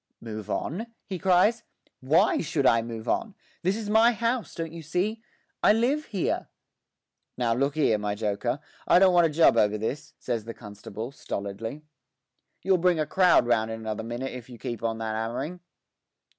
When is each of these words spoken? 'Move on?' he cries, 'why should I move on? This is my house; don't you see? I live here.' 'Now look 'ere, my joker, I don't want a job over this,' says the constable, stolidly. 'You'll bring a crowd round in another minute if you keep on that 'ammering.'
'Move 0.19 0.49
on?' 0.49 0.87
he 1.05 1.19
cries, 1.19 1.61
'why 1.99 2.41
should 2.41 2.65
I 2.65 2.81
move 2.81 3.07
on? 3.07 3.35
This 3.61 3.77
is 3.77 3.87
my 3.87 4.13
house; 4.13 4.55
don't 4.55 4.73
you 4.73 4.81
see? 4.81 5.21
I 5.61 5.73
live 5.73 6.05
here.' 6.05 6.49
'Now 7.37 7.53
look 7.53 7.77
'ere, 7.77 7.99
my 7.99 8.15
joker, 8.15 8.59
I 8.87 8.97
don't 8.97 9.13
want 9.13 9.27
a 9.27 9.29
job 9.29 9.57
over 9.57 9.77
this,' 9.77 10.15
says 10.17 10.43
the 10.45 10.55
constable, 10.55 11.11
stolidly. 11.11 11.83
'You'll 12.63 12.77
bring 12.79 12.99
a 12.99 13.05
crowd 13.05 13.45
round 13.45 13.69
in 13.69 13.79
another 13.81 14.01
minute 14.01 14.31
if 14.33 14.49
you 14.49 14.57
keep 14.57 14.81
on 14.81 14.97
that 14.97 15.13
'ammering.' 15.15 15.59